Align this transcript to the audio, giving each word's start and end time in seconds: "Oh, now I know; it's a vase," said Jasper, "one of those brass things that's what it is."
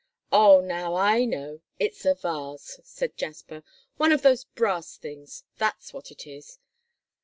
"Oh, 0.31 0.61
now 0.61 0.95
I 0.95 1.25
know; 1.25 1.61
it's 1.77 2.05
a 2.07 2.15
vase," 2.15 2.79
said 2.83 3.15
Jasper, 3.17 3.61
"one 3.97 4.11
of 4.11 4.23
those 4.23 4.45
brass 4.45 4.97
things 4.97 5.43
that's 5.59 5.93
what 5.93 6.09
it 6.09 6.25
is." 6.25 6.57